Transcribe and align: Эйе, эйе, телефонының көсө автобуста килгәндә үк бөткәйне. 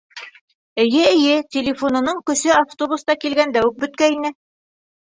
Эйе, 0.83 1.03
эйе, 1.09 1.35
телефонының 1.57 2.25
көсө 2.31 2.57
автобуста 2.63 3.21
килгәндә 3.27 3.67
үк 3.71 3.81
бөткәйне. 3.87 4.39